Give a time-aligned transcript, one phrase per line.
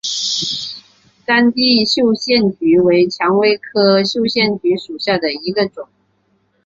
[1.27, 5.87] 干地绣线菊为蔷薇科绣线菊属下的一个种。